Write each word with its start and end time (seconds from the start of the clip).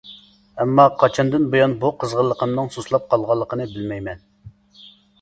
ئەمما 0.63 0.85
قاچاندىن 1.03 1.45
بۇيان 1.53 1.77
بۇ 1.85 1.93
قىزغىنلىقىمنىڭ 2.01 2.75
سۇسلاپ 2.79 3.09
قالغىنىنى 3.15 3.73
بىلمەيمەن. 3.79 4.29